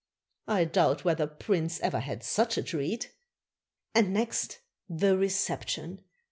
[0.47, 3.13] I doubt whether prince ever had such a treat.
[3.93, 4.57] And next
[4.89, 6.03] the reception!